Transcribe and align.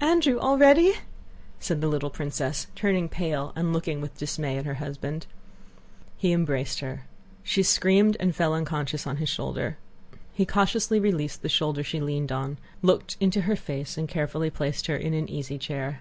"Andrew, 0.00 0.38
already!" 0.38 0.94
said 1.60 1.82
the 1.82 1.88
little 1.88 2.08
princess, 2.08 2.68
turning 2.74 3.06
pale 3.06 3.52
and 3.54 3.70
looking 3.70 4.00
with 4.00 4.16
dismay 4.16 4.56
at 4.56 4.64
her 4.64 4.76
husband. 4.80 5.26
He 6.16 6.32
embraced 6.32 6.80
her. 6.80 7.04
She 7.42 7.62
screamed 7.62 8.16
and 8.18 8.34
fell 8.34 8.54
unconscious 8.54 9.06
on 9.06 9.18
his 9.18 9.28
shoulder. 9.28 9.76
He 10.32 10.46
cautiously 10.46 10.98
released 10.98 11.42
the 11.42 11.50
shoulder 11.50 11.84
she 11.84 12.00
leaned 12.00 12.32
on, 12.32 12.56
looked 12.80 13.18
into 13.20 13.42
her 13.42 13.56
face, 13.56 13.98
and 13.98 14.08
carefully 14.08 14.48
placed 14.48 14.86
her 14.86 14.96
in 14.96 15.12
an 15.12 15.28
easy 15.28 15.58
chair. 15.58 16.00